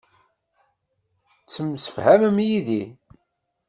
Ttemsefhamen 1.43 2.37
yid-i. 2.47 2.83